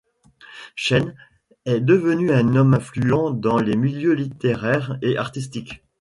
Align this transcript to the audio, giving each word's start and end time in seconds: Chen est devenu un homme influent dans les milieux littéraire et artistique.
Chen 0.75 1.13
est 1.65 1.79
devenu 1.79 2.31
un 2.31 2.55
homme 2.55 2.73
influent 2.73 3.29
dans 3.29 3.59
les 3.59 3.75
milieux 3.75 4.13
littéraire 4.13 4.97
et 5.03 5.15
artistique. 5.15 5.83